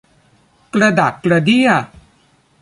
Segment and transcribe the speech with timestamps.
[0.73, 1.69] กระดักกระเดี้ย